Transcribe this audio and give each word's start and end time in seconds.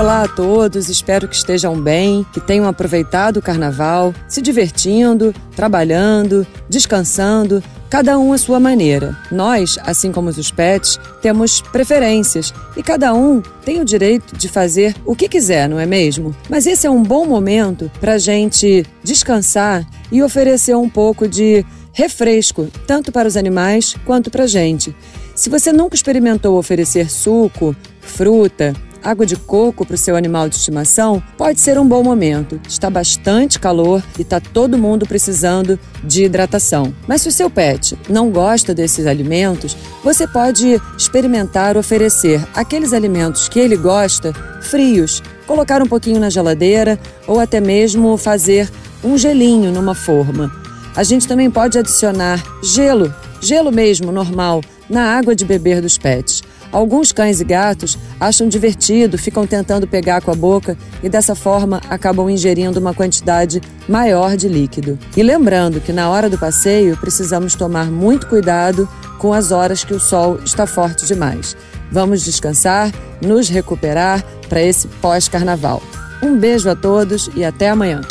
Olá 0.00 0.22
a 0.22 0.28
todos, 0.28 0.88
espero 0.88 1.28
que 1.28 1.36
estejam 1.36 1.78
bem, 1.78 2.24
que 2.32 2.40
tenham 2.40 2.66
aproveitado 2.66 3.36
o 3.36 3.42
carnaval, 3.42 4.14
se 4.26 4.40
divertindo, 4.40 5.34
trabalhando, 5.54 6.46
descansando, 6.70 7.62
cada 7.90 8.18
um 8.18 8.32
à 8.32 8.38
sua 8.38 8.58
maneira. 8.58 9.14
Nós, 9.30 9.78
assim 9.82 10.10
como 10.10 10.30
os 10.30 10.50
pets, 10.50 10.98
temos 11.20 11.60
preferências 11.60 12.50
e 12.78 12.82
cada 12.82 13.12
um 13.12 13.42
tem 13.62 13.78
o 13.78 13.84
direito 13.84 14.34
de 14.34 14.48
fazer 14.48 14.96
o 15.04 15.14
que 15.14 15.28
quiser, 15.28 15.68
não 15.68 15.78
é 15.78 15.84
mesmo? 15.84 16.34
Mas 16.48 16.66
esse 16.66 16.86
é 16.86 16.90
um 16.90 17.02
bom 17.02 17.26
momento 17.26 17.92
para 18.00 18.14
a 18.14 18.18
gente 18.18 18.86
descansar 19.04 19.86
e 20.10 20.22
oferecer 20.22 20.74
um 20.74 20.88
pouco 20.88 21.28
de 21.28 21.62
refresco, 21.92 22.68
tanto 22.86 23.12
para 23.12 23.28
os 23.28 23.36
animais 23.36 23.94
quanto 24.06 24.30
para 24.30 24.44
a 24.44 24.46
gente. 24.46 24.96
Se 25.34 25.50
você 25.50 25.70
nunca 25.74 25.94
experimentou 25.94 26.56
oferecer 26.56 27.10
suco, 27.10 27.76
fruta, 28.00 28.72
água 29.02 29.26
de 29.26 29.36
coco 29.36 29.84
para 29.84 29.94
o 29.94 29.98
seu 29.98 30.16
animal 30.16 30.48
de 30.48 30.56
estimação, 30.56 31.22
pode 31.36 31.60
ser 31.60 31.78
um 31.78 31.86
bom 31.86 32.02
momento. 32.02 32.60
Está 32.68 32.90
bastante 32.90 33.58
calor 33.58 34.02
e 34.18 34.22
está 34.22 34.40
todo 34.40 34.78
mundo 34.78 35.06
precisando 35.06 35.78
de 36.04 36.24
hidratação. 36.24 36.94
Mas 37.06 37.22
se 37.22 37.28
o 37.28 37.32
seu 37.32 37.50
pet 37.50 37.98
não 38.08 38.30
gosta 38.30 38.74
desses 38.74 39.06
alimentos, 39.06 39.76
você 40.04 40.26
pode 40.26 40.80
experimentar 40.96 41.76
oferecer 41.76 42.46
aqueles 42.54 42.92
alimentos 42.92 43.48
que 43.48 43.58
ele 43.58 43.76
gosta 43.76 44.32
frios, 44.62 45.22
colocar 45.46 45.82
um 45.82 45.86
pouquinho 45.86 46.20
na 46.20 46.30
geladeira 46.30 46.98
ou 47.26 47.40
até 47.40 47.60
mesmo 47.60 48.16
fazer 48.16 48.70
um 49.02 49.16
gelinho 49.16 49.72
numa 49.72 49.94
forma. 49.94 50.52
A 50.94 51.02
gente 51.02 51.26
também 51.26 51.50
pode 51.50 51.78
adicionar 51.78 52.42
gelo, 52.62 53.14
gelo 53.40 53.70
mesmo, 53.70 54.12
normal, 54.12 54.60
na 54.88 55.16
água 55.16 55.34
de 55.34 55.44
beber 55.44 55.80
dos 55.80 55.96
pets. 55.96 56.42
Alguns 56.72 57.12
cães 57.12 57.40
e 57.40 57.44
gatos 57.44 57.98
acham 58.18 58.48
divertido, 58.48 59.18
ficam 59.18 59.46
tentando 59.46 59.86
pegar 59.86 60.20
com 60.20 60.30
a 60.30 60.34
boca 60.34 60.76
e 61.02 61.08
dessa 61.08 61.34
forma 61.34 61.80
acabam 61.88 62.30
ingerindo 62.30 62.78
uma 62.78 62.94
quantidade 62.94 63.60
maior 63.88 64.36
de 64.36 64.48
líquido. 64.48 64.98
E 65.16 65.22
lembrando 65.22 65.80
que 65.80 65.92
na 65.92 66.08
hora 66.08 66.30
do 66.30 66.38
passeio 66.38 66.96
precisamos 66.96 67.54
tomar 67.54 67.90
muito 67.90 68.26
cuidado 68.26 68.88
com 69.18 69.32
as 69.32 69.50
horas 69.50 69.84
que 69.84 69.94
o 69.94 70.00
sol 70.00 70.38
está 70.44 70.66
forte 70.66 71.06
demais. 71.06 71.56
Vamos 71.90 72.24
descansar, 72.24 72.92
nos 73.20 73.48
recuperar 73.48 74.24
para 74.48 74.62
esse 74.62 74.86
pós-carnaval. 74.86 75.82
Um 76.22 76.38
beijo 76.38 76.68
a 76.70 76.76
todos 76.76 77.28
e 77.34 77.44
até 77.44 77.70
amanhã. 77.70 78.02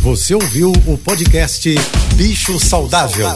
Você 0.00 0.34
ouviu 0.34 0.70
o 0.86 0.96
podcast 0.96 1.74
Bicho 2.14 2.58
Saudável. 2.60 3.28